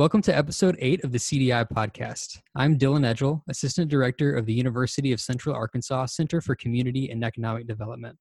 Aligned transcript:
Welcome 0.00 0.22
to 0.22 0.34
episode 0.34 0.76
eight 0.78 1.04
of 1.04 1.12
the 1.12 1.18
CDI 1.18 1.68
podcast. 1.68 2.38
I'm 2.54 2.78
Dylan 2.78 3.04
Edgel, 3.04 3.42
Assistant 3.50 3.90
Director 3.90 4.34
of 4.34 4.46
the 4.46 4.52
University 4.54 5.12
of 5.12 5.20
Central 5.20 5.54
Arkansas 5.54 6.06
Center 6.06 6.40
for 6.40 6.54
Community 6.54 7.10
and 7.10 7.22
Economic 7.22 7.66
Development. 7.66 8.16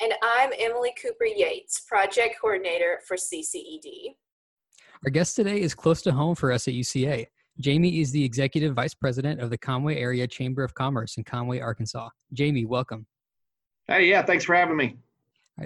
And 0.00 0.14
I'm 0.22 0.52
Emily 0.58 0.94
Cooper 1.02 1.26
Yates, 1.26 1.80
Project 1.80 2.36
Coordinator 2.40 3.00
for 3.06 3.18
CCED. 3.18 4.14
Our 5.04 5.10
guest 5.10 5.36
today 5.36 5.60
is 5.60 5.74
close 5.74 6.00
to 6.00 6.12
home 6.12 6.34
for 6.34 6.50
us 6.50 6.66
at 6.66 6.72
UCA. 6.72 7.26
Jamie 7.58 8.00
is 8.00 8.10
the 8.10 8.24
Executive 8.24 8.74
Vice 8.74 8.94
President 8.94 9.38
of 9.38 9.50
the 9.50 9.58
Conway 9.58 9.98
Area 9.98 10.26
Chamber 10.26 10.64
of 10.64 10.72
Commerce 10.72 11.18
in 11.18 11.24
Conway, 11.24 11.60
Arkansas. 11.60 12.08
Jamie, 12.32 12.64
welcome. 12.64 13.06
Hey, 13.86 14.08
yeah, 14.08 14.22
thanks 14.22 14.46
for 14.46 14.54
having 14.54 14.78
me. 14.78 14.96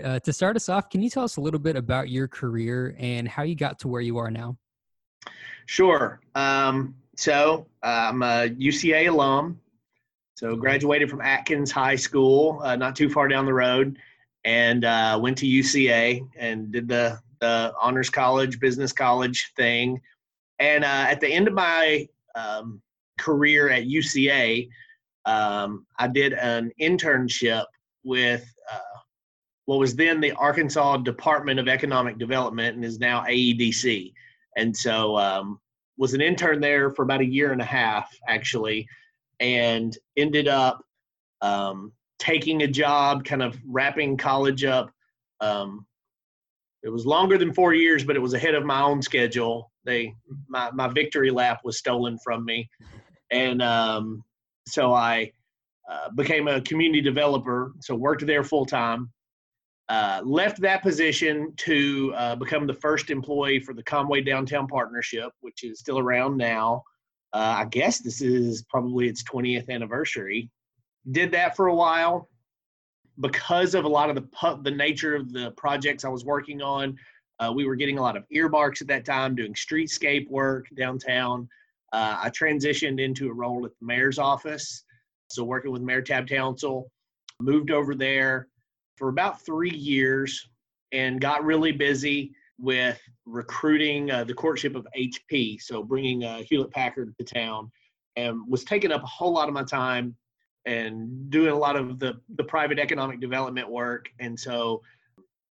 Uh, 0.03 0.19
to 0.19 0.33
start 0.33 0.57
us 0.57 0.69
off, 0.69 0.91
can 0.91 1.01
you 1.03 1.09
tell 1.09 1.23
us 1.23 1.37
a 1.37 1.41
little 1.41 1.61
bit 1.61 1.77
about 1.77 2.09
your 2.09 2.27
career 2.27 2.97
and 2.99 3.29
how 3.29 3.45
you 3.45 3.55
got 3.55 3.79
to 3.79 3.87
where 3.87 4.01
you 4.01 4.19
are 4.19 4.29
now? 4.29 4.57
Sure. 5.67 6.21
Um, 6.35 6.95
so 7.17 7.67
uh, 7.83 8.11
I'm 8.11 8.23
a 8.23 8.49
UCA 8.49 9.09
alum. 9.09 9.61
So 10.37 10.57
graduated 10.57 11.09
from 11.09 11.21
Atkins 11.21 11.71
High 11.71 11.97
School, 11.97 12.61
uh, 12.65 12.77
not 12.77 12.97
too 12.97 13.09
far 13.09 13.29
down 13.29 13.47
the 13.47 13.55
road, 13.55 13.99
and 14.45 14.85
uh, 14.85 15.19
went 15.23 15.39
to 15.39 15.47
UCA 15.47 16.27
and 16.37 16.73
did 16.73 16.89
the 16.89 17.19
the 17.41 17.73
honors 17.81 18.11
college, 18.11 18.59
business 18.59 18.93
college 18.93 19.53
thing. 19.57 20.01
And 20.59 20.83
uh, 20.85 21.07
at 21.09 21.21
the 21.21 21.29
end 21.29 21.47
of 21.47 21.55
my 21.55 22.09
um, 22.35 22.81
career 23.19 23.69
at 23.71 23.85
UCA, 23.85 24.69
um, 25.27 25.87
I 25.99 26.09
did 26.09 26.33
an 26.33 26.73
internship 26.81 27.65
with 28.03 28.45
uh, 28.73 28.99
what 29.67 29.79
was 29.79 29.95
then 29.95 30.21
the 30.21 30.33
Arkansas 30.33 30.99
Department 30.99 31.61
of 31.61 31.69
Economic 31.69 32.19
Development 32.19 32.77
and 32.77 32.85
is 32.85 32.99
now 32.99 33.25
AEDC 33.25 34.13
and 34.57 34.77
so 34.77 35.17
um, 35.17 35.61
was 35.97 36.15
an 36.15 36.21
intern 36.21 36.61
there 36.61 36.91
for 36.91 37.03
about 37.03 37.21
a 37.21 37.27
year 37.27 37.53
and 37.53 37.61
a 37.61 37.67
half 37.67 38.11
actually 38.29 38.87
and 39.41 39.97
ended 40.17 40.49
up 40.49 40.83
um, 41.41 41.93
taking 42.19 42.63
a 42.63 42.67
job 42.67 43.25
kind 43.25 43.43
of 43.43 43.59
wrapping 43.67 44.17
college 44.17 44.65
up. 44.65 44.91
Um, 45.41 45.87
it 46.83 46.91
was 46.91 47.07
longer 47.07 47.39
than 47.39 47.53
four 47.53 47.75
years 47.75 48.05
but 48.05 48.17
it 48.17 48.21
was 48.21 48.35
ahead 48.35 48.55
of 48.55 48.65
my 48.65 48.83
own 48.83 49.03
schedule. 49.03 49.71
They 49.85 50.15
my, 50.49 50.71
my 50.73 50.89
victory 50.89 51.31
lap 51.31 51.61
was 51.65 51.79
stolen 51.79 52.19
from 52.23 52.45
me. 52.45 52.69
And 53.31 53.63
um, 53.63 54.23
so 54.67 54.95
i 54.95 55.31
uh, 55.91 56.09
became 56.17 56.49
a 56.49 56.63
community 56.63 57.03
developer 57.03 57.75
so 57.81 57.95
worked 57.95 58.25
there 58.25 58.43
full 58.43 58.65
time 58.65 59.13
uh, 59.89 60.23
left 60.25 60.61
that 60.61 60.83
position 60.83 61.53
to 61.59 62.13
uh, 62.17 62.37
become 62.37 62.67
the 62.67 62.75
first 62.75 63.11
employee 63.11 63.61
for 63.61 63.75
the 63.75 63.83
Conway 63.83 64.23
Downtown 64.23 64.67
Partnership, 64.67 65.31
which 65.41 65.63
is 65.63 65.79
still 65.79 65.99
around 65.99 66.37
now. 66.37 66.83
Uh, 67.35 67.57
I 67.59 67.65
guess 67.67 67.99
this 67.99 68.23
is 68.23 68.63
probably 68.71 69.09
its 69.09 69.23
20th 69.25 69.69
anniversary. 69.69 70.51
Did 71.11 71.33
that 71.33 71.55
for 71.55 71.67
a 71.67 71.75
while 71.75 72.29
because 73.21 73.75
of 73.75 73.85
a 73.85 73.89
lot 73.89 74.09
of 74.09 74.15
the 74.17 74.23
pu- 74.23 74.63
the 74.63 74.71
nature 74.71 75.15
of 75.15 75.33
the 75.33 75.51
projects 75.53 76.05
I 76.05 76.09
was 76.09 76.25
working 76.25 76.63
on. 76.63 76.97
Uh, 77.41 77.53
we 77.55 77.67
were 77.67 77.77
getting 77.77 77.99
a 77.99 78.03
lot 78.03 78.17
of 78.17 78.25
earmarks 78.31 78.81
at 78.81 78.89
that 78.89 79.05
time, 79.05 79.35
doing 79.35 79.55
streetscape 79.55 80.29
work 80.31 80.67
downtown. 80.77 81.49
Uh, 81.93 82.17
I 82.23 82.31
transitioned 82.31 83.01
into 83.01 83.29
a 83.29 83.33
role 83.33 83.67
at 83.67 83.73
the 83.79 83.87
mayor's 83.87 84.19
office, 84.19 84.85
so 85.29 85.45
working 85.45 85.73
with 85.73 85.83
Mayor 85.83 86.03
Tab 86.03 86.27
Townsell. 86.27 86.85
Moved 87.41 87.71
over 87.71 87.95
there 87.95 88.49
for 88.97 89.09
about 89.09 89.45
three 89.45 89.71
years 89.71 90.49
and 90.93 91.21
got 91.21 91.45
really 91.45 91.73
busy 91.73 92.33
with 92.59 93.01
recruiting 93.27 94.11
uh, 94.11 94.25
the 94.25 94.35
courtship 94.35 94.77
of 94.77 94.87
HP, 94.97 95.61
so 95.61 95.83
bringing 95.83 96.25
uh, 96.25 96.43
Hewlett 96.43 96.71
Packard 96.71 97.15
to 97.19 97.25
town, 97.25 97.71
and 98.17 98.41
was 98.49 98.65
taking 98.65 98.93
up 98.93 99.03
a 99.03 99.07
whole 99.07 99.33
lot 99.33 99.49
of 99.49 99.55
my 99.55 99.65
time 99.65 100.15
and 100.67 101.31
doing 101.31 101.51
a 101.51 101.59
lot 101.59 101.77
of 101.77 101.99
the 101.99 102.21
the 102.37 102.45
private 102.45 102.79
economic 102.79 103.21
development 103.21 103.69
work. 103.69 104.09
And 104.21 104.39
so, 104.39 104.83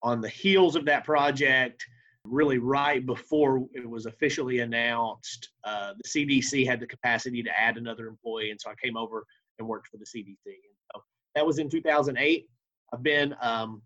on 0.01 0.21
the 0.21 0.29
heels 0.29 0.75
of 0.75 0.85
that 0.85 1.03
project, 1.03 1.85
really 2.23 2.57
right 2.59 3.05
before 3.05 3.65
it 3.73 3.87
was 3.87 4.05
officially 4.05 4.59
announced, 4.59 5.49
uh, 5.65 5.93
the 6.01 6.09
CDC 6.09 6.65
had 6.65 6.79
the 6.79 6.87
capacity 6.87 7.43
to 7.43 7.59
add 7.59 7.77
another 7.77 8.07
employee, 8.07 8.51
and 8.51 8.59
so 8.59 8.71
I 8.71 8.75
came 8.81 8.95
over 8.95 9.25
and 9.59 9.67
worked 9.67 9.87
for 9.87 9.97
the 9.97 10.05
CDC. 10.05 10.45
And 10.45 10.75
so 10.93 11.03
that 11.35 11.45
was 11.45 11.59
in 11.59 11.69
2008. 11.69 12.47
I've 12.93 13.03
been 13.03 13.35
um, 13.41 13.81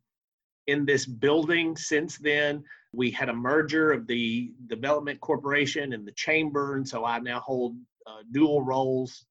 in 0.68 0.86
this 0.86 1.06
building 1.06 1.76
since 1.76 2.18
then. 2.18 2.64
We 2.94 3.12
had 3.12 3.30
a 3.30 3.34
merger 3.34 3.92
of 3.92 4.08
the 4.08 4.52
Development 4.68 5.20
Corporation 5.20 5.94
and 5.94 6.08
the 6.08 6.12
Chamber, 6.14 6.76
and 6.76 6.88
so 6.88 7.06
I 7.06 7.20
now 7.20 7.40
hold 7.40 7.76
uh, 8.08 8.24
dual 8.32 8.64
roles 8.64 9.26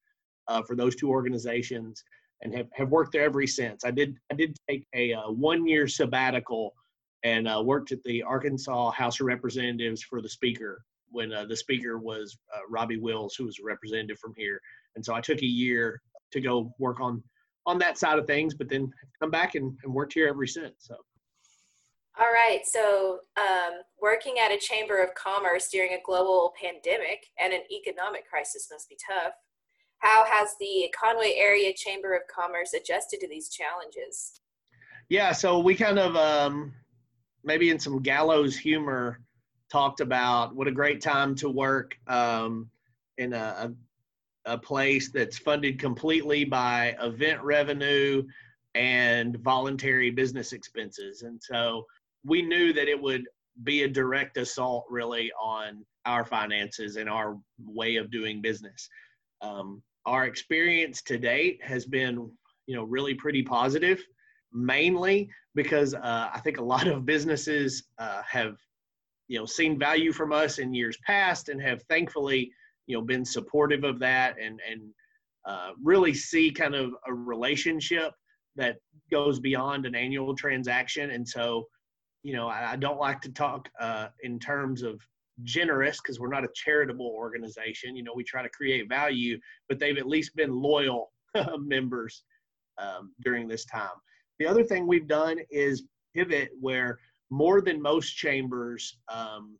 uh, 0.48 0.62
for 0.62 0.76
those 0.76 0.96
two 0.96 1.10
organizations 1.10 2.02
and 2.42 2.54
have, 2.54 2.68
have 2.72 2.90
worked 2.90 3.12
there 3.12 3.24
ever 3.24 3.46
since. 3.46 3.84
I 3.84 3.90
did 3.90 4.16
I 4.30 4.34
did 4.34 4.56
take 4.68 4.86
a 4.94 5.12
uh, 5.12 5.30
one 5.30 5.66
year 5.66 5.86
sabbatical 5.88 6.74
and 7.24 7.48
uh, 7.48 7.62
worked 7.64 7.92
at 7.92 8.02
the 8.04 8.22
Arkansas 8.22 8.90
House 8.92 9.20
of 9.20 9.26
Representatives 9.26 10.02
for 10.02 10.22
the 10.22 10.28
Speaker 10.28 10.84
when 11.10 11.32
uh, 11.32 11.44
the 11.46 11.56
Speaker 11.56 11.98
was 11.98 12.36
uh, 12.54 12.60
Robbie 12.68 12.98
Wills, 12.98 13.34
who 13.34 13.46
was 13.46 13.58
a 13.58 13.64
representative 13.64 14.18
from 14.18 14.34
here, 14.36 14.60
and 14.94 15.04
so 15.04 15.14
I 15.14 15.20
took 15.20 15.38
a 15.38 15.46
year 15.46 16.00
to 16.32 16.40
go 16.40 16.72
work 16.78 17.00
on 17.00 17.22
on 17.66 17.78
that 17.78 17.98
side 17.98 18.18
of 18.18 18.26
things, 18.26 18.54
but 18.54 18.68
then 18.68 18.92
come 19.20 19.30
back 19.30 19.54
and, 19.54 19.76
and 19.84 19.92
worked 19.92 20.14
here 20.14 20.28
ever 20.28 20.46
since. 20.46 20.74
So. 20.78 20.96
All 22.18 22.32
right. 22.32 22.60
So, 22.64 23.20
um, 23.36 23.80
working 24.00 24.36
at 24.44 24.50
a 24.50 24.58
chamber 24.58 25.02
of 25.02 25.14
commerce 25.14 25.68
during 25.70 25.92
a 25.92 26.02
global 26.04 26.52
pandemic 26.60 27.26
and 27.40 27.52
an 27.52 27.60
economic 27.70 28.28
crisis 28.28 28.68
must 28.72 28.88
be 28.88 28.96
tough. 29.08 29.32
How 29.98 30.24
has 30.28 30.50
the 30.58 30.92
Conway 30.98 31.34
Area 31.36 31.72
Chamber 31.74 32.14
of 32.14 32.22
Commerce 32.32 32.72
adjusted 32.72 33.20
to 33.20 33.28
these 33.28 33.48
challenges? 33.48 34.40
Yeah, 35.08 35.32
so 35.32 35.58
we 35.58 35.74
kind 35.74 35.98
of 35.98 36.16
um, 36.16 36.72
maybe 37.44 37.70
in 37.70 37.78
some 37.78 38.02
gallows 38.02 38.56
humor 38.56 39.20
talked 39.70 40.00
about 40.00 40.54
what 40.54 40.68
a 40.68 40.72
great 40.72 41.00
time 41.00 41.34
to 41.36 41.48
work 41.48 41.96
um, 42.06 42.68
in 43.18 43.32
a, 43.32 43.36
a 43.36 43.72
place 44.56 45.10
that's 45.10 45.36
funded 45.36 45.78
completely 45.78 46.44
by 46.44 46.96
event 47.02 47.42
revenue 47.42 48.22
and 48.74 49.36
voluntary 49.40 50.10
business 50.10 50.52
expenses. 50.52 51.22
And 51.22 51.40
so 51.42 51.84
we 52.24 52.40
knew 52.40 52.72
that 52.72 52.88
it 52.88 53.00
would 53.00 53.24
be 53.64 53.82
a 53.82 53.88
direct 53.88 54.36
assault 54.36 54.86
really 54.88 55.32
on 55.42 55.84
our 56.06 56.24
finances 56.24 56.96
and 56.96 57.08
our 57.08 57.36
way 57.62 57.96
of 57.96 58.10
doing 58.10 58.40
business. 58.40 58.88
Um, 59.42 59.82
our 60.06 60.24
experience 60.24 61.02
to 61.02 61.18
date 61.18 61.60
has 61.62 61.84
been, 61.84 62.30
you 62.66 62.76
know, 62.76 62.84
really 62.84 63.14
pretty 63.14 63.42
positive, 63.42 64.00
mainly 64.52 65.28
because 65.54 65.94
uh, 65.94 66.30
I 66.32 66.40
think 66.40 66.58
a 66.58 66.64
lot 66.64 66.86
of 66.86 67.04
businesses 67.04 67.82
uh, 67.98 68.22
have, 68.28 68.56
you 69.26 69.38
know, 69.38 69.44
seen 69.44 69.78
value 69.78 70.12
from 70.12 70.32
us 70.32 70.58
in 70.58 70.72
years 70.72 70.96
past 71.04 71.48
and 71.48 71.60
have 71.60 71.82
thankfully 71.82 72.52
you 72.88 72.96
know 72.96 73.02
been 73.02 73.24
supportive 73.24 73.84
of 73.84 74.00
that 74.00 74.34
and 74.42 74.60
and 74.68 74.80
uh, 75.46 75.70
really 75.82 76.12
see 76.12 76.50
kind 76.50 76.74
of 76.74 76.90
a 77.06 77.14
relationship 77.14 78.12
that 78.56 78.76
goes 79.10 79.38
beyond 79.38 79.86
an 79.86 79.94
annual 79.94 80.34
transaction. 80.34 81.12
And 81.12 81.26
so 81.26 81.68
you 82.24 82.34
know 82.34 82.48
i, 82.48 82.72
I 82.72 82.76
don't 82.76 82.98
like 82.98 83.20
to 83.22 83.32
talk 83.32 83.68
uh, 83.80 84.08
in 84.22 84.40
terms 84.40 84.82
of 84.82 85.00
generous 85.44 85.98
because 86.02 86.18
we're 86.18 86.28
not 86.28 86.44
a 86.44 86.48
charitable 86.54 87.06
organization. 87.14 87.94
You 87.94 88.02
know 88.02 88.12
we 88.14 88.24
try 88.24 88.42
to 88.42 88.48
create 88.48 88.88
value 88.88 89.38
but 89.68 89.78
they've 89.78 89.98
at 89.98 90.08
least 90.08 90.34
been 90.34 90.52
loyal 90.52 91.12
members 91.58 92.24
um, 92.78 93.12
during 93.22 93.46
this 93.46 93.64
time. 93.66 93.96
The 94.38 94.46
other 94.46 94.64
thing 94.64 94.86
we've 94.86 95.08
done 95.08 95.38
is 95.50 95.84
pivot 96.14 96.50
where 96.60 96.98
more 97.30 97.60
than 97.60 97.82
most 97.82 98.12
chambers 98.16 98.98
um, 99.12 99.58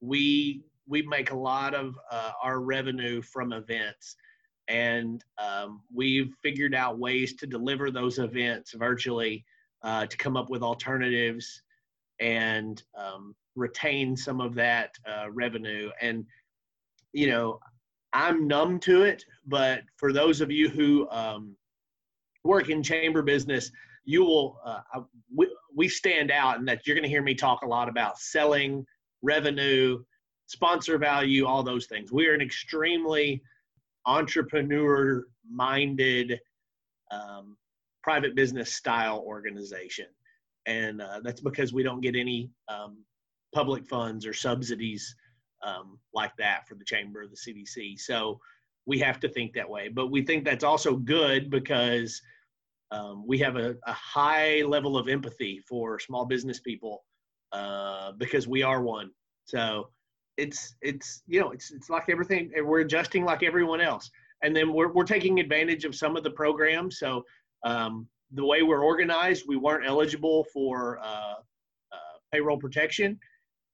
we 0.00 0.62
we 0.86 1.02
make 1.02 1.30
a 1.30 1.36
lot 1.36 1.74
of 1.74 1.94
uh, 2.10 2.32
our 2.42 2.60
revenue 2.60 3.22
from 3.22 3.52
events. 3.52 4.16
And 4.68 5.24
um, 5.38 5.82
we've 5.92 6.32
figured 6.42 6.74
out 6.74 6.98
ways 6.98 7.34
to 7.36 7.46
deliver 7.46 7.90
those 7.90 8.18
events 8.18 8.72
virtually 8.72 9.44
uh, 9.82 10.06
to 10.06 10.16
come 10.16 10.36
up 10.36 10.50
with 10.50 10.62
alternatives 10.62 11.62
and 12.20 12.82
um, 12.96 13.34
retain 13.56 14.16
some 14.16 14.40
of 14.40 14.54
that 14.54 14.94
uh, 15.06 15.30
revenue. 15.30 15.90
And 16.00 16.24
you 17.12 17.28
know 17.28 17.58
i'm 18.12 18.46
numb 18.46 18.78
to 18.78 19.02
it 19.02 19.24
but 19.46 19.82
for 19.96 20.12
those 20.12 20.40
of 20.40 20.50
you 20.50 20.68
who 20.68 21.08
um, 21.10 21.56
work 22.44 22.68
in 22.68 22.82
chamber 22.82 23.22
business 23.22 23.70
you 24.04 24.24
will 24.24 24.58
uh, 24.64 24.80
we, 25.34 25.48
we 25.74 25.88
stand 25.88 26.30
out 26.30 26.58
in 26.58 26.64
that 26.64 26.86
you're 26.86 26.96
going 26.96 27.04
to 27.04 27.08
hear 27.08 27.22
me 27.22 27.34
talk 27.34 27.62
a 27.62 27.66
lot 27.66 27.88
about 27.88 28.18
selling 28.18 28.84
revenue 29.22 30.02
sponsor 30.50 30.98
value, 30.98 31.46
all 31.46 31.62
those 31.62 31.86
things. 31.86 32.10
We 32.10 32.26
are 32.26 32.34
an 32.34 32.40
extremely 32.40 33.40
entrepreneur 34.04 35.24
minded 35.48 36.40
um, 37.12 37.56
private 38.02 38.34
business 38.34 38.72
style 38.72 39.22
organization. 39.24 40.06
And 40.66 41.00
uh, 41.00 41.20
that's 41.22 41.40
because 41.40 41.72
we 41.72 41.84
don't 41.84 42.00
get 42.00 42.16
any 42.16 42.50
um, 42.66 43.04
public 43.54 43.86
funds 43.86 44.26
or 44.26 44.32
subsidies 44.32 45.14
um, 45.64 46.00
like 46.12 46.32
that 46.38 46.66
for 46.66 46.74
the 46.74 46.84
chamber 46.84 47.22
of 47.22 47.30
the 47.30 47.36
CDC. 47.36 48.00
So 48.00 48.40
we 48.86 48.98
have 48.98 49.20
to 49.20 49.28
think 49.28 49.52
that 49.52 49.70
way. 49.70 49.86
But 49.86 50.10
we 50.10 50.22
think 50.22 50.44
that's 50.44 50.64
also 50.64 50.96
good 50.96 51.48
because 51.48 52.20
um, 52.90 53.22
we 53.24 53.38
have 53.38 53.54
a, 53.54 53.76
a, 53.86 53.92
high 53.92 54.62
level 54.62 54.98
of 54.98 55.06
empathy 55.06 55.60
for 55.60 56.00
small 56.00 56.24
business 56.24 56.58
people 56.58 57.04
uh, 57.52 58.10
because 58.18 58.48
we 58.48 58.64
are 58.64 58.82
one. 58.82 59.10
So 59.44 59.90
it's 60.40 60.74
it's 60.80 61.22
you 61.26 61.40
know 61.40 61.50
it's 61.50 61.70
it's 61.70 61.90
like 61.90 62.08
everything 62.08 62.50
we're 62.64 62.80
adjusting 62.80 63.24
like 63.24 63.42
everyone 63.42 63.80
else, 63.80 64.10
and 64.42 64.56
then 64.56 64.72
we're 64.72 64.92
we're 64.92 65.04
taking 65.04 65.38
advantage 65.38 65.84
of 65.84 65.94
some 65.94 66.16
of 66.16 66.22
the 66.24 66.30
programs. 66.30 66.98
So 66.98 67.24
um, 67.64 68.08
the 68.32 68.44
way 68.44 68.62
we're 68.62 68.84
organized, 68.84 69.44
we 69.46 69.56
weren't 69.56 69.86
eligible 69.86 70.44
for 70.52 70.98
uh, 71.00 71.34
uh, 71.92 72.16
payroll 72.32 72.58
protection. 72.58 73.18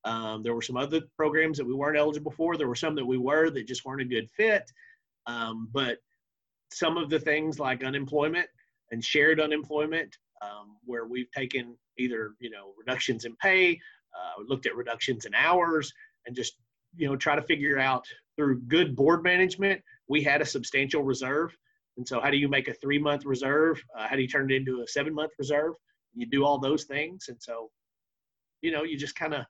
Um, 0.05 0.43
there 0.43 0.55
were 0.55 0.63
some 0.63 0.77
other 0.77 1.01
programs 1.17 1.59
that 1.59 1.67
we 1.67 1.75
weren't 1.75 1.99
eligible 1.99 2.33
for. 2.33 2.57
There 2.57 2.69
were 2.69 2.75
some 2.75 2.95
that 2.97 3.05
we 3.05 3.19
were 3.19 3.51
that 3.51 3.67
just 3.67 3.85
weren't 3.85 4.03
a 4.03 4.05
good 4.05 4.29
fit. 4.31 4.71
Um, 5.27 5.69
but 5.73 5.99
some 6.73 6.97
of 6.97 7.11
the 7.11 7.19
things 7.19 7.59
like 7.59 7.85
unemployment 7.85 8.49
and 8.91 9.05
shared 9.05 9.41
unemployment, 9.41 10.17
um, 10.43 10.77
where 10.85 11.07
we've 11.07 11.31
taken 11.33 11.77
either 11.99 12.35
you 12.41 12.51
know 12.51 12.73
reductions 12.79 13.25
in 13.25 13.37
pay, 13.37 13.79
uh, 14.17 14.43
looked 14.47 14.67
at 14.67 14.77
reductions 14.77 15.27
in 15.27 15.35
hours, 15.35 15.93
and 16.27 16.35
just 16.35 16.57
you 16.97 17.07
know 17.07 17.17
try 17.17 17.37
to 17.37 17.43
figure 17.43 17.79
out 17.79 18.05
through 18.37 18.61
good 18.63 18.95
board 18.95 19.23
management, 19.23 19.83
we 20.09 20.23
had 20.23 20.43
a 20.43 20.47
substantial 20.47 21.03
reserve. 21.03 21.57
And 21.97 22.07
so, 22.07 22.21
how 22.21 22.31
do 22.31 22.37
you 22.37 22.49
make 22.49 22.69
a 22.69 22.75
three 22.75 22.99
month 22.99 23.25
reserve? 23.25 23.83
Uh, 23.99 24.07
how 24.09 24.17
do 24.17 24.23
you 24.23 24.29
turn 24.29 24.51
it 24.51 24.55
into 24.55 24.83
a 24.83 24.87
seven 24.87 25.15
month 25.15 25.33
reserve? 25.39 25.75
You 26.15 26.27
do 26.27 26.45
all 26.45 26.59
those 26.59 26.85
things, 26.85 27.27
and 27.29 27.39
so 27.41 27.71
you 28.63 28.71
know 28.73 28.83
you 28.83 28.97
just 28.97 29.17
kind 29.17 29.35
of 29.35 29.45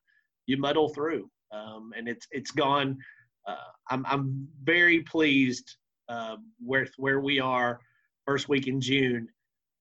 you 0.46 0.56
muddle 0.56 0.88
through, 0.88 1.28
um, 1.52 1.92
and 1.96 2.08
it's 2.08 2.26
it's 2.30 2.50
gone. 2.50 2.98
Uh, 3.46 3.56
I'm 3.90 4.04
I'm 4.06 4.48
very 4.62 5.00
pleased 5.00 5.76
uh, 6.08 6.36
with 6.60 6.90
where 6.96 7.20
we 7.20 7.40
are 7.40 7.80
first 8.26 8.48
week 8.48 8.66
in 8.66 8.80
June 8.80 9.28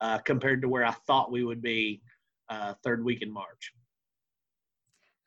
uh, 0.01 0.19
compared 0.19 0.61
to 0.61 0.69
where 0.69 0.85
I 0.85 0.91
thought 1.07 1.31
we 1.31 1.43
would 1.43 1.61
be 1.61 2.01
uh, 2.49 2.73
third 2.83 3.03
week 3.03 3.21
in 3.21 3.31
March. 3.31 3.71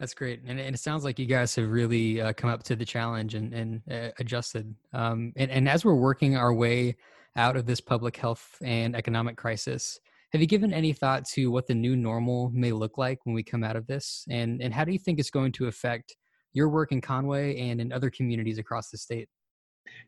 That's 0.01 0.15
great, 0.15 0.43
and, 0.47 0.61
and, 0.61 0.77
it 0.77 0.79
sounds 0.79 1.03
like 1.03 1.19
you 1.19 1.27
guys 1.27 1.57
have 1.57 1.69
really 1.69 2.21
uh, 2.21 2.33
come 2.33 2.51
up 2.51 2.63
to 2.65 2.77
the 2.77 2.85
challenge 2.85 3.35
and, 3.35 3.53
and 3.53 3.83
uh, 3.91 4.11
adjusted. 4.21 4.73
Um, 4.93 5.33
and, 5.37 5.51
and 5.51 5.69
as 5.69 5.85
we're 5.85 5.97
working 5.97 6.37
our 6.37 6.55
way 6.55 6.97
out 7.35 7.57
of 7.57 7.67
this 7.67 7.81
public 7.81 8.17
health 8.17 8.57
and 8.63 8.95
economic 8.95 9.37
crisis, 9.37 9.99
have 10.33 10.41
you 10.41 10.47
given 10.47 10.73
any 10.73 10.93
thought 10.93 11.25
to 11.31 11.51
what 11.51 11.67
the 11.67 11.75
new 11.75 11.97
normal 11.97 12.51
may 12.51 12.71
look 12.71 12.97
like 12.97 13.19
when 13.25 13.35
we 13.35 13.43
come 13.43 13.65
out 13.65 13.75
of 13.75 13.87
this? 13.89 14.25
And, 14.31 14.63
and 14.63 14.73
how 14.73 14.85
do 14.85 14.93
you 14.93 14.99
think 14.99 15.19
it's 15.19 15.31
going 15.31 15.53
to 15.53 15.67
affect 15.67 16.15
your 16.53 16.69
work 16.69 16.93
in 16.93 17.01
Conway 17.01 17.59
and 17.59 17.81
in 17.81 17.93
other 17.93 18.11
communities 18.11 18.59
across 18.59 18.91
the 18.91 18.99
state? 18.99 19.29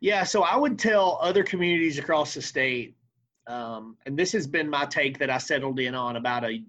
Yeah, 0.00 0.25
so 0.25 0.42
I 0.42 0.56
would 0.56 0.78
tell 0.78 1.19
other 1.20 1.42
communities 1.42 1.98
across 1.98 2.34
the 2.34 2.42
state, 2.42 2.96
um, 3.46 3.96
and 4.06 4.16
this 4.16 4.31
has 4.32 4.46
been 4.46 4.69
my 4.69 4.84
take 4.84 5.19
that 5.19 5.31
I 5.31 5.38
settled 5.38 5.81
in 5.81 5.94
on 5.94 6.16
about 6.16 6.44
a 6.44 6.62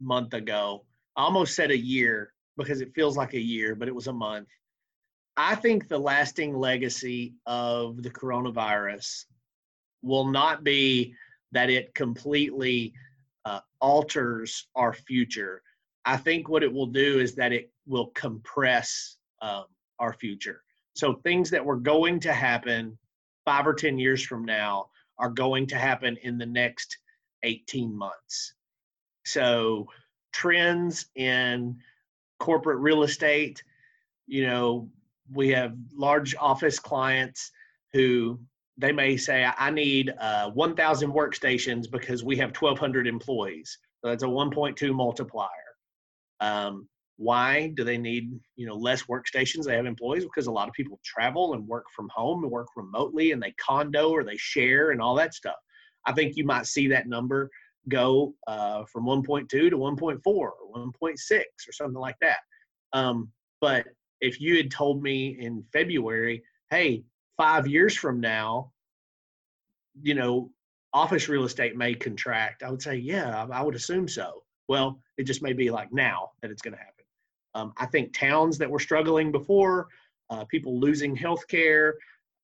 month 0.00 0.34
ago. 0.34 0.84
I 1.18 1.24
almost 1.24 1.56
said 1.56 1.72
a 1.72 1.76
year 1.76 2.32
because 2.56 2.80
it 2.80 2.94
feels 2.94 3.16
like 3.16 3.34
a 3.34 3.40
year, 3.40 3.74
but 3.74 3.88
it 3.88 3.94
was 3.94 4.06
a 4.06 4.12
month. 4.12 4.48
I 5.36 5.56
think 5.56 5.88
the 5.88 5.98
lasting 5.98 6.56
legacy 6.56 7.34
of 7.44 8.02
the 8.02 8.10
coronavirus 8.10 9.24
will 10.02 10.26
not 10.26 10.62
be 10.62 11.14
that 11.50 11.70
it 11.70 11.92
completely 11.94 12.94
uh, 13.44 13.60
alters 13.80 14.68
our 14.76 14.92
future. 14.92 15.62
I 16.04 16.16
think 16.16 16.48
what 16.48 16.62
it 16.62 16.72
will 16.72 16.86
do 16.86 17.18
is 17.18 17.34
that 17.34 17.52
it 17.52 17.72
will 17.86 18.08
compress 18.14 19.16
um, 19.42 19.64
our 19.98 20.12
future. 20.12 20.62
So 20.94 21.14
things 21.14 21.50
that 21.50 21.64
were 21.64 21.76
going 21.76 22.20
to 22.20 22.32
happen 22.32 22.96
five 23.44 23.66
or 23.66 23.74
10 23.74 23.98
years 23.98 24.24
from 24.24 24.44
now 24.44 24.90
are 25.18 25.30
going 25.30 25.66
to 25.68 25.76
happen 25.76 26.16
in 26.22 26.38
the 26.38 26.46
next 26.46 26.96
18 27.42 27.96
months. 27.96 28.54
So 29.24 29.88
trends 30.32 31.06
in 31.16 31.76
corporate 32.38 32.78
real 32.78 33.02
estate, 33.02 33.62
you 34.26 34.46
know, 34.46 34.88
we 35.32 35.48
have 35.50 35.74
large 35.94 36.34
office 36.38 36.78
clients 36.78 37.50
who 37.92 38.38
they 38.76 38.92
may 38.92 39.16
say, 39.16 39.46
I 39.58 39.70
need 39.70 40.14
uh, 40.20 40.50
1,000 40.50 41.10
workstations 41.10 41.90
because 41.90 42.22
we 42.22 42.36
have 42.36 42.56
1,200 42.56 43.06
employees. 43.06 43.78
So 44.00 44.08
that's 44.08 44.22
a 44.22 44.26
1.2 44.26 44.94
multiplier. 44.94 45.48
Um, 46.40 46.88
why 47.16 47.72
do 47.74 47.82
they 47.82 47.98
need 47.98 48.30
you 48.54 48.66
know 48.66 48.76
less 48.76 49.02
workstations? 49.04 49.64
They 49.64 49.74
have 49.74 49.86
employees 49.86 50.22
because 50.22 50.46
a 50.46 50.52
lot 50.52 50.68
of 50.68 50.74
people 50.74 51.00
travel 51.04 51.54
and 51.54 51.66
work 51.66 51.86
from 51.94 52.08
home 52.14 52.44
and 52.44 52.52
work 52.52 52.68
remotely, 52.76 53.32
and 53.32 53.42
they 53.42 53.52
condo 53.58 54.10
or 54.10 54.22
they 54.22 54.36
share 54.36 54.92
and 54.92 55.02
all 55.02 55.16
that 55.16 55.34
stuff. 55.34 55.56
I 56.06 56.12
think 56.12 56.36
you 56.36 56.44
might 56.44 56.66
see 56.66 56.86
that 56.88 57.08
number 57.08 57.50
go 57.88 58.34
uh, 58.46 58.84
from 58.84 59.04
1.2 59.04 59.48
to 59.48 59.70
1.4 59.70 60.20
or 60.26 60.52
1.6 60.74 61.12
or 61.32 61.72
something 61.72 62.00
like 62.00 62.16
that. 62.20 62.38
Um, 62.92 63.30
but 63.60 63.86
if 64.20 64.40
you 64.40 64.56
had 64.56 64.70
told 64.70 65.02
me 65.02 65.38
in 65.40 65.64
February, 65.72 66.42
hey, 66.70 67.04
five 67.36 67.66
years 67.66 67.96
from 67.96 68.20
now, 68.20 68.72
you 70.02 70.14
know, 70.14 70.50
office 70.92 71.28
real 71.28 71.44
estate 71.44 71.76
may 71.76 71.94
contract, 71.94 72.62
I 72.62 72.70
would 72.70 72.82
say, 72.82 72.96
yeah, 72.96 73.46
I, 73.50 73.62
would 73.62 73.74
assume 73.74 74.08
so. 74.08 74.42
Well, 74.68 75.00
it 75.16 75.24
just 75.24 75.42
may 75.42 75.52
be 75.52 75.70
like 75.70 75.92
now 75.92 76.30
that 76.42 76.50
it's 76.50 76.62
going 76.62 76.74
to 76.74 76.78
happen. 76.78 77.04
Um, 77.54 77.72
I 77.76 77.86
think 77.86 78.12
towns 78.12 78.58
that 78.58 78.70
were 78.70 78.78
struggling 78.78 79.32
before, 79.32 79.88
uh, 80.30 80.44
people 80.44 80.78
losing 80.78 81.16
health 81.16 81.46
care, 81.48 81.94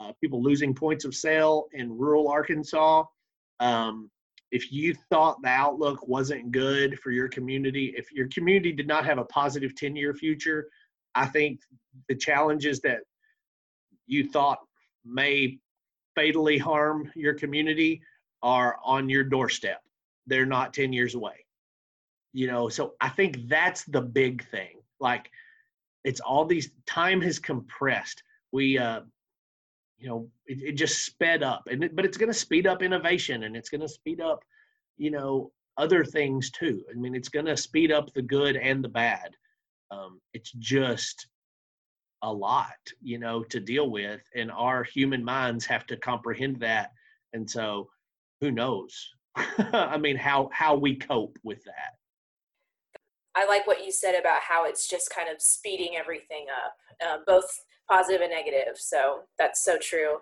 uh, 0.00 0.12
people 0.20 0.42
losing 0.42 0.74
points 0.74 1.04
of 1.04 1.14
sale 1.14 1.66
in 1.72 1.96
rural 1.96 2.28
Arkansas. 2.28 3.04
Um, 3.60 4.10
if 4.50 4.70
you 4.70 4.94
thought 5.10 5.42
the 5.42 5.48
outlook 5.48 6.06
wasn't 6.06 6.52
good 6.52 6.98
for 7.00 7.10
your 7.10 7.28
community, 7.28 7.94
if 7.96 8.12
your 8.12 8.28
community 8.28 8.72
did 8.72 8.86
not 8.86 9.04
have 9.04 9.18
a 9.18 9.24
positive 9.24 9.74
10 9.74 9.96
year 9.96 10.14
future, 10.14 10.68
I 11.14 11.26
think 11.26 11.60
the 12.08 12.14
challenges 12.14 12.80
that 12.80 13.00
you 14.06 14.28
thought 14.28 14.58
may 15.04 15.58
fatally 16.14 16.58
harm 16.58 17.10
your 17.14 17.34
community 17.34 18.00
are 18.42 18.78
on 18.84 19.08
your 19.08 19.24
doorstep. 19.24 19.80
They're 20.26 20.46
not 20.46 20.74
10 20.74 20.92
years 20.92 21.14
away. 21.14 21.46
You 22.32 22.46
know, 22.46 22.68
so 22.68 22.94
I 23.00 23.08
think 23.08 23.48
that's 23.48 23.84
the 23.84 24.00
big 24.00 24.48
thing. 24.50 24.80
Like 25.00 25.30
it's 26.04 26.20
all 26.20 26.44
these 26.44 26.70
time 26.86 27.20
has 27.22 27.38
compressed. 27.38 28.22
We 28.52 28.78
uh 28.78 29.00
you 29.98 30.08
know, 30.08 30.28
it, 30.46 30.58
it 30.62 30.72
just 30.72 31.04
sped 31.04 31.42
up 31.42 31.64
and 31.70 31.84
it, 31.84 31.96
but 31.96 32.04
it's 32.04 32.16
going 32.16 32.32
to 32.32 32.38
speed 32.38 32.66
up 32.66 32.82
innovation 32.82 33.44
and 33.44 33.56
it's 33.56 33.68
going 33.68 33.80
to 33.80 33.88
speed 33.88 34.20
up, 34.20 34.44
you 34.96 35.10
know, 35.10 35.50
other 35.76 36.04
things 36.04 36.50
too. 36.50 36.82
I 36.90 36.98
mean, 36.98 37.14
it's 37.14 37.28
going 37.28 37.46
to 37.46 37.56
speed 37.56 37.92
up 37.92 38.12
the 38.12 38.22
good 38.22 38.56
and 38.56 38.82
the 38.82 38.88
bad. 38.88 39.30
Um, 39.90 40.20
it's 40.32 40.52
just 40.52 41.26
a 42.22 42.32
lot, 42.32 42.76
you 43.02 43.18
know, 43.18 43.44
to 43.44 43.60
deal 43.60 43.90
with, 43.90 44.20
and 44.34 44.50
our 44.50 44.82
human 44.82 45.22
minds 45.22 45.66
have 45.66 45.86
to 45.86 45.96
comprehend 45.96 46.58
that. 46.60 46.92
And 47.32 47.48
so, 47.48 47.88
who 48.40 48.50
knows? 48.50 48.94
I 49.36 49.98
mean, 49.98 50.16
how 50.16 50.48
how 50.52 50.74
we 50.74 50.96
cope 50.96 51.38
with 51.44 51.62
that. 51.64 51.96
I 53.34 53.46
like 53.46 53.66
what 53.66 53.84
you 53.84 53.90
said 53.90 54.14
about 54.18 54.40
how 54.48 54.64
it's 54.64 54.88
just 54.88 55.10
kind 55.10 55.28
of 55.28 55.42
speeding 55.42 55.96
everything 55.96 56.46
up, 56.64 56.76
uh, 57.06 57.18
both 57.26 57.48
positive 57.90 58.20
and 58.20 58.30
negative. 58.30 58.76
So 58.76 59.20
that's 59.38 59.64
so 59.64 59.76
true. 59.80 60.18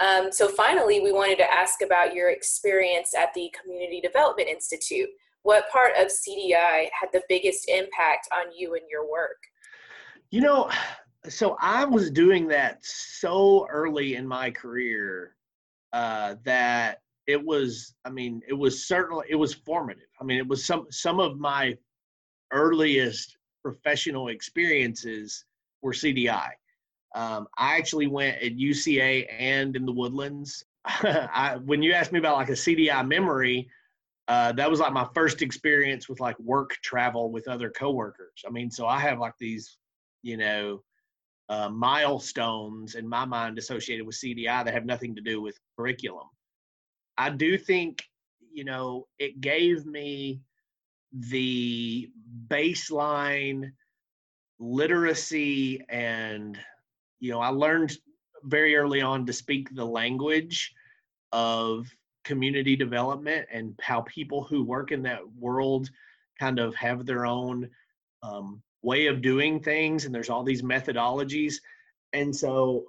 Um, 0.00 0.32
so 0.32 0.48
finally, 0.48 1.00
we 1.00 1.12
wanted 1.12 1.38
to 1.38 1.52
ask 1.52 1.82
about 1.82 2.14
your 2.14 2.30
experience 2.30 3.14
at 3.16 3.32
the 3.34 3.52
Community 3.60 4.00
Development 4.00 4.48
Institute. 4.48 5.08
What 5.42 5.70
part 5.70 5.92
of 5.98 6.08
CDI 6.08 6.88
had 6.98 7.10
the 7.12 7.22
biggest 7.28 7.68
impact 7.68 8.28
on 8.32 8.52
you 8.56 8.74
and 8.74 8.82
your 8.90 9.10
work? 9.10 9.36
You 10.30 10.40
know, 10.40 10.70
so 11.28 11.56
I 11.60 11.84
was 11.84 12.10
doing 12.10 12.48
that 12.48 12.78
so 12.84 13.66
early 13.70 14.16
in 14.16 14.26
my 14.26 14.50
career 14.50 15.36
uh, 15.92 16.36
that 16.44 17.00
it 17.26 17.42
was. 17.42 17.94
I 18.04 18.10
mean, 18.10 18.42
it 18.48 18.54
was 18.54 18.86
certainly 18.86 19.26
it 19.28 19.36
was 19.36 19.54
formative. 19.54 20.08
I 20.20 20.24
mean, 20.24 20.38
it 20.38 20.46
was 20.46 20.64
some 20.64 20.86
some 20.90 21.20
of 21.20 21.38
my 21.38 21.76
earliest 22.52 23.36
professional 23.62 24.28
experiences 24.28 25.44
were 25.82 25.92
CDI. 25.92 26.50
Um, 27.14 27.46
I 27.56 27.76
actually 27.76 28.08
went 28.08 28.42
at 28.42 28.56
UCA 28.56 29.26
and 29.38 29.76
in 29.76 29.86
the 29.86 29.92
Woodlands. 29.92 30.64
I, 30.84 31.58
when 31.64 31.82
you 31.82 31.92
asked 31.92 32.12
me 32.12 32.18
about 32.18 32.36
like 32.36 32.48
a 32.48 32.52
CDI 32.52 33.06
memory, 33.06 33.68
uh, 34.26 34.52
that 34.52 34.70
was 34.70 34.80
like 34.80 34.92
my 34.92 35.06
first 35.14 35.42
experience 35.42 36.08
with 36.08 36.18
like 36.20 36.38
work 36.40 36.76
travel 36.82 37.30
with 37.30 37.46
other 37.46 37.70
coworkers. 37.70 38.42
I 38.46 38.50
mean, 38.50 38.70
so 38.70 38.86
I 38.86 38.98
have 38.98 39.18
like 39.18 39.34
these, 39.38 39.76
you 40.22 40.36
know, 40.36 40.82
uh, 41.48 41.68
milestones 41.68 42.94
in 42.94 43.06
my 43.06 43.24
mind 43.24 43.58
associated 43.58 44.06
with 44.06 44.16
CDI 44.16 44.64
that 44.64 44.72
have 44.72 44.86
nothing 44.86 45.14
to 45.14 45.20
do 45.20 45.42
with 45.42 45.58
curriculum. 45.76 46.26
I 47.18 47.30
do 47.30 47.58
think, 47.58 48.02
you 48.52 48.64
know, 48.64 49.06
it 49.18 49.40
gave 49.40 49.84
me 49.84 50.40
the 51.12 52.10
baseline 52.48 53.72
literacy 54.58 55.84
and 55.88 56.58
you 57.24 57.32
know 57.32 57.40
i 57.40 57.48
learned 57.48 57.96
very 58.44 58.76
early 58.76 59.00
on 59.00 59.24
to 59.24 59.32
speak 59.32 59.74
the 59.74 59.84
language 59.84 60.72
of 61.32 61.88
community 62.24 62.76
development 62.76 63.46
and 63.52 63.78
how 63.80 64.02
people 64.02 64.42
who 64.44 64.62
work 64.62 64.92
in 64.92 65.02
that 65.02 65.20
world 65.38 65.88
kind 66.38 66.58
of 66.58 66.74
have 66.74 67.06
their 67.06 67.26
own 67.26 67.68
um, 68.22 68.62
way 68.82 69.06
of 69.06 69.22
doing 69.22 69.60
things 69.60 70.04
and 70.04 70.14
there's 70.14 70.30
all 70.30 70.42
these 70.42 70.62
methodologies. 70.62 71.54
And 72.12 72.34
so 72.34 72.84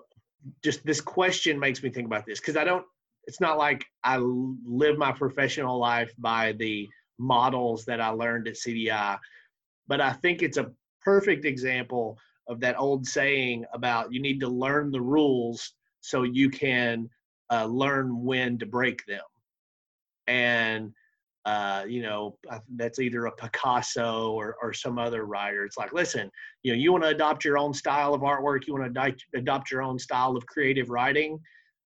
just 0.63 0.85
this 0.85 1.01
question 1.01 1.59
makes 1.59 1.81
me 1.81 1.89
think 1.89 2.05
about 2.05 2.25
this 2.25 2.39
because 2.39 2.55
i 2.55 2.63
don't 2.63 2.85
it's 3.23 3.41
not 3.41 3.57
like 3.57 3.83
i 4.03 4.17
live 4.17 4.95
my 4.95 5.11
professional 5.11 5.79
life 5.79 6.13
by 6.19 6.51
the 6.53 6.87
models 7.17 7.83
that 7.85 7.99
i 7.99 8.09
learned 8.09 8.47
at 8.47 8.53
cdi 8.53 9.17
but 9.87 9.99
i 9.99 10.13
think 10.13 10.43
it's 10.43 10.57
a 10.57 10.71
perfect 11.03 11.45
example 11.45 12.15
of 12.47 12.59
that 12.59 12.79
old 12.79 13.05
saying 13.05 13.65
about 13.73 14.13
you 14.13 14.21
need 14.21 14.39
to 14.39 14.47
learn 14.47 14.91
the 14.91 15.01
rules 15.01 15.73
so 16.01 16.23
you 16.23 16.49
can 16.49 17.09
uh, 17.51 17.65
learn 17.65 18.23
when 18.23 18.57
to 18.59 18.65
break 18.65 19.05
them. 19.05 19.23
And 20.27 20.93
uh, 21.45 21.83
you 21.87 22.01
know 22.01 22.37
that's 22.75 22.97
either 22.97 23.27
a 23.27 23.31
Picasso 23.31 24.31
or, 24.31 24.55
or 24.61 24.73
some 24.73 24.97
other 24.97 25.25
writer. 25.25 25.63
It's 25.63 25.77
like, 25.77 25.93
listen, 25.93 26.31
you 26.63 26.71
know, 26.71 26.77
you 26.77 26.91
want 26.91 27.03
to 27.03 27.11
adopt 27.11 27.45
your 27.45 27.59
own 27.59 27.73
style 27.73 28.15
of 28.15 28.21
artwork, 28.21 28.65
you 28.65 28.73
want 28.73 28.85
to 28.85 28.89
adopt, 28.89 29.25
adopt 29.35 29.69
your 29.69 29.83
own 29.83 29.99
style 29.99 30.35
of 30.35 30.45
creative 30.47 30.89
writing. 30.89 31.39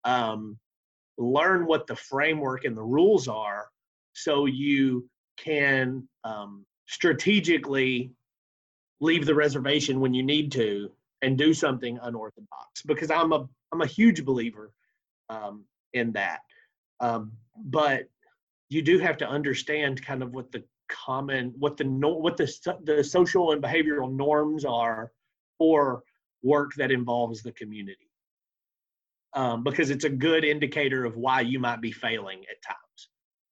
Um, 0.04 0.56
learn 1.18 1.66
what 1.66 1.86
the 1.86 1.96
framework 1.96 2.64
and 2.64 2.76
the 2.76 2.82
rules 2.82 3.26
are, 3.26 3.68
so 4.12 4.46
you 4.46 5.08
can 5.36 6.08
um, 6.24 6.64
strategically 6.86 8.12
leave 9.00 9.26
the 9.26 9.34
reservation 9.34 10.00
when 10.00 10.14
you 10.14 10.22
need 10.22 10.52
to 10.52 10.90
and 11.22 11.36
do 11.36 11.52
something 11.52 11.98
unorthodox. 12.02 12.82
Because 12.86 13.10
I'm 13.10 13.32
a 13.32 13.48
I'm 13.72 13.82
a 13.82 13.86
huge 13.86 14.24
believer 14.24 14.72
um, 15.28 15.64
in 15.92 16.12
that. 16.12 16.40
Um, 17.00 17.32
but 17.56 18.08
you 18.68 18.82
do 18.82 18.98
have 18.98 19.16
to 19.18 19.28
understand 19.28 20.04
kind 20.04 20.22
of 20.22 20.32
what 20.32 20.52
the 20.52 20.64
common, 20.88 21.54
what 21.58 21.76
the 21.76 21.84
no, 21.84 22.10
what 22.10 22.36
the 22.36 22.78
the 22.84 23.02
social 23.02 23.52
and 23.52 23.62
behavioral 23.62 24.12
norms 24.12 24.64
are 24.64 25.12
for 25.58 26.02
work 26.42 26.72
that 26.76 26.90
involves 26.90 27.42
the 27.42 27.52
community, 27.52 28.10
um, 29.34 29.62
because 29.62 29.90
it's 29.90 30.04
a 30.04 30.10
good 30.10 30.44
indicator 30.44 31.04
of 31.04 31.16
why 31.16 31.40
you 31.40 31.58
might 31.58 31.80
be 31.80 31.92
failing 31.92 32.40
at 32.50 32.62
times. 32.62 33.08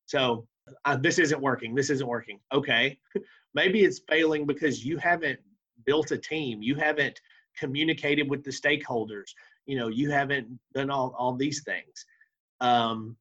So 0.06 0.46
uh, 0.84 0.96
this 0.96 1.18
isn't 1.18 1.40
working. 1.40 1.74
This 1.74 1.90
isn't 1.90 2.06
working. 2.06 2.40
Okay, 2.52 2.98
maybe 3.58 3.82
it's 3.82 4.00
failing 4.08 4.46
because 4.46 4.84
you 4.84 4.96
haven't 4.98 5.40
built 5.84 6.12
a 6.12 6.18
team. 6.32 6.62
You 6.62 6.76
haven't 6.76 7.20
communicated 7.58 8.30
with 8.30 8.44
the 8.44 8.52
stakeholders. 8.62 9.30
You 9.66 9.76
know 9.78 9.88
you 9.88 10.10
haven't 10.10 10.46
done 10.74 10.90
all, 10.90 11.14
all 11.18 11.34
these 11.34 11.60
things. 11.70 11.96
Um, 12.60 13.16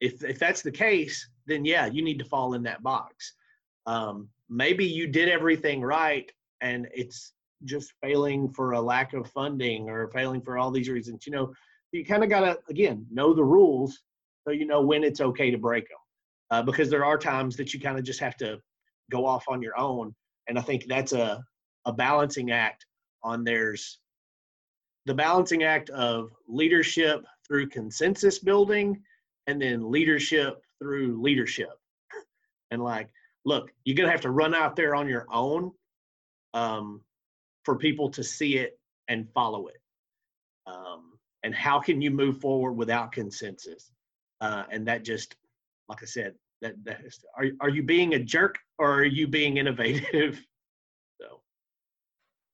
if, 0.00 0.24
if 0.24 0.38
that's 0.38 0.62
the 0.62 0.76
case 0.86 1.16
then 1.46 1.64
yeah 1.64 1.86
you 1.86 2.02
need 2.08 2.18
to 2.18 2.32
fall 2.32 2.54
in 2.54 2.62
that 2.64 2.82
box. 2.82 3.34
Um, 3.86 4.28
maybe 4.48 4.84
you 4.98 5.04
did 5.18 5.28
everything 5.28 5.78
right 5.82 6.28
and 6.60 6.80
it's 7.02 7.32
just 7.64 7.92
failing 8.02 8.40
for 8.56 8.72
a 8.72 8.80
lack 8.80 9.12
of 9.14 9.30
funding 9.30 9.88
or 9.88 10.10
failing 10.18 10.42
for 10.42 10.58
all 10.58 10.70
these 10.70 10.88
reasons. 10.96 11.26
You 11.26 11.32
know 11.32 11.46
you 11.92 12.04
kind 12.04 12.24
of 12.24 12.30
got 12.30 12.42
to 12.46 12.58
again 12.74 12.98
know 13.18 13.34
the 13.34 13.48
rules 13.56 13.92
so 14.44 14.50
you 14.60 14.66
know 14.70 14.82
when 14.90 15.02
it's 15.08 15.20
okay 15.28 15.50
to 15.50 15.58
break 15.68 15.86
them 15.88 16.02
uh, 16.52 16.62
because 16.68 16.88
there 16.88 17.04
are 17.10 17.18
times 17.18 17.56
that 17.56 17.68
you 17.72 17.80
kind 17.80 17.98
of 17.98 18.04
just 18.04 18.20
have 18.26 18.36
to 18.44 18.50
go 19.10 19.26
off 19.26 19.44
on 19.48 19.62
your 19.62 19.78
own 19.78 20.14
and 20.48 20.58
i 20.58 20.62
think 20.62 20.86
that's 20.86 21.12
a, 21.12 21.42
a 21.86 21.92
balancing 21.92 22.50
act 22.50 22.86
on 23.22 23.44
there's 23.44 23.98
the 25.06 25.14
balancing 25.14 25.64
act 25.64 25.90
of 25.90 26.30
leadership 26.46 27.24
through 27.46 27.68
consensus 27.68 28.38
building 28.38 29.02
and 29.46 29.60
then 29.60 29.90
leadership 29.90 30.62
through 30.78 31.20
leadership. 31.20 31.70
And 32.70 32.82
like, 32.82 33.08
look, 33.44 33.72
you're 33.84 33.96
gonna 33.96 34.10
have 34.10 34.20
to 34.22 34.30
run 34.30 34.54
out 34.54 34.76
there 34.76 34.94
on 34.94 35.08
your 35.08 35.26
own 35.30 35.72
um, 36.54 37.00
for 37.64 37.76
people 37.76 38.08
to 38.10 38.22
see 38.22 38.58
it 38.58 38.78
and 39.08 39.28
follow 39.32 39.66
it. 39.66 39.80
Um, 40.66 41.18
and 41.42 41.54
how 41.54 41.80
can 41.80 42.00
you 42.00 42.10
move 42.10 42.40
forward 42.40 42.72
without 42.72 43.12
consensus? 43.12 43.90
Uh, 44.40 44.64
and 44.70 44.86
that 44.86 45.04
just, 45.04 45.34
like 45.88 46.02
I 46.02 46.06
said, 46.06 46.34
that 46.62 46.74
that 46.84 47.04
is, 47.04 47.18
are 47.36 47.46
are 47.60 47.68
you 47.68 47.82
being 47.82 48.14
a 48.14 48.18
jerk 48.18 48.58
or 48.78 48.92
are 48.94 49.04
you 49.04 49.26
being 49.28 49.58
innovative? 49.58 50.44
so 51.20 51.40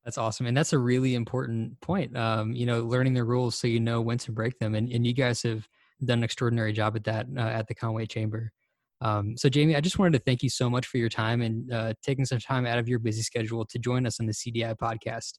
That's 0.04 0.18
awesome. 0.18 0.46
And 0.46 0.56
that's 0.56 0.72
a 0.72 0.78
really 0.78 1.14
important 1.14 1.80
point. 1.80 2.16
Um, 2.16 2.52
you 2.52 2.66
know, 2.66 2.82
learning 2.82 3.14
the 3.14 3.24
rules 3.24 3.56
so 3.56 3.68
you 3.68 3.80
know 3.80 4.00
when 4.00 4.18
to 4.18 4.32
break 4.32 4.58
them. 4.58 4.74
And, 4.74 4.90
and 4.90 5.06
you 5.06 5.12
guys 5.12 5.42
have 5.42 5.68
done 6.04 6.18
an 6.18 6.24
extraordinary 6.24 6.72
job 6.72 6.96
at 6.96 7.04
that 7.04 7.26
uh, 7.36 7.40
at 7.40 7.68
the 7.68 7.74
Conway 7.74 8.06
Chamber. 8.06 8.52
Um, 9.00 9.36
so, 9.36 9.48
Jamie, 9.48 9.76
I 9.76 9.80
just 9.80 9.98
wanted 9.98 10.18
to 10.18 10.24
thank 10.24 10.42
you 10.42 10.50
so 10.50 10.68
much 10.68 10.86
for 10.86 10.98
your 10.98 11.08
time 11.08 11.40
and 11.40 11.72
uh, 11.72 11.94
taking 12.02 12.24
some 12.24 12.40
time 12.40 12.66
out 12.66 12.78
of 12.78 12.88
your 12.88 12.98
busy 12.98 13.22
schedule 13.22 13.64
to 13.66 13.78
join 13.78 14.06
us 14.06 14.18
on 14.18 14.26
the 14.26 14.32
CDI 14.32 14.76
podcast. 14.76 15.34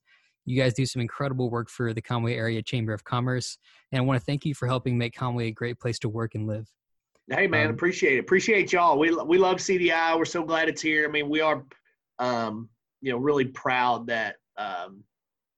You 0.46 0.60
guys 0.60 0.74
do 0.74 0.86
some 0.86 1.02
incredible 1.02 1.50
work 1.50 1.70
for 1.70 1.94
the 1.94 2.02
Conway 2.02 2.36
Area 2.36 2.62
Chamber 2.62 2.94
of 2.94 3.04
Commerce. 3.04 3.58
And 3.92 4.00
I 4.00 4.04
want 4.04 4.20
to 4.20 4.26
thank 4.26 4.46
you 4.46 4.56
for 4.56 4.68
helping 4.68 4.98
make 4.98 5.14
Conway 5.14 5.48
a 5.48 5.52
great 5.52 5.80
place 5.80 6.00
to 6.00 6.10
work 6.10 6.36
and 6.36 6.48
live. 6.48 6.70
Hey, 7.32 7.46
man, 7.48 7.68
um, 7.68 7.74
appreciate 7.74 8.16
it. 8.16 8.20
Appreciate 8.20 8.74
y'all. 8.74 8.98
We, 8.98 9.14
we 9.16 9.38
love 9.38 9.58
CDI. 9.58 10.18
We're 10.18 10.26
so 10.26 10.44
glad 10.44 10.68
it's 10.68 10.82
here. 10.82 11.08
I 11.08 11.12
mean, 11.12 11.30
we 11.30 11.42
are, 11.42 11.64
um, 12.18 12.70
you 13.02 13.12
know, 13.12 13.18
really 13.18 13.46
proud 13.46 14.08
that 14.08 14.38
um, 14.58 15.04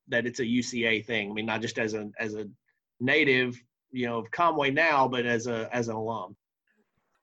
that 0.09 0.25
it's 0.25 0.39
a 0.39 0.45
UCA 0.45 1.05
thing. 1.05 1.31
I 1.31 1.33
mean, 1.33 1.45
not 1.45 1.61
just 1.61 1.79
as 1.79 1.93
a 1.93 2.09
as 2.19 2.35
a 2.35 2.47
native, 2.99 3.61
you 3.91 4.05
know, 4.05 4.19
of 4.19 4.29
Conway 4.31 4.71
now, 4.71 5.07
but 5.07 5.25
as 5.25 5.47
a 5.47 5.69
as 5.71 5.87
an 5.87 5.95
alum. 5.95 6.35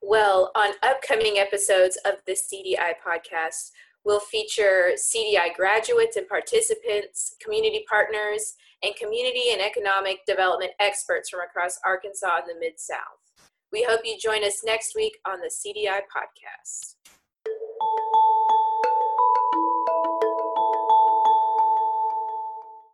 Well, 0.01 0.51
on 0.55 0.71
upcoming 0.81 1.37
episodes 1.37 1.97
of 2.05 2.13
the 2.25 2.33
CDI 2.33 2.93
podcast, 3.05 3.71
we'll 4.03 4.19
feature 4.19 4.93
CDI 4.95 5.53
graduates 5.55 6.17
and 6.17 6.27
participants, 6.27 7.35
community 7.39 7.85
partners, 7.87 8.55
and 8.81 8.95
community 8.95 9.51
and 9.51 9.61
economic 9.61 10.25
development 10.25 10.71
experts 10.79 11.29
from 11.29 11.41
across 11.41 11.79
Arkansas 11.85 12.37
and 12.37 12.55
the 12.55 12.59
Mid 12.59 12.79
South. 12.79 13.28
We 13.71 13.85
hope 13.87 14.01
you 14.03 14.17
join 14.17 14.43
us 14.43 14.63
next 14.63 14.95
week 14.95 15.19
on 15.25 15.39
the 15.41 15.47
CDI 15.47 16.01
podcast. 16.13 16.95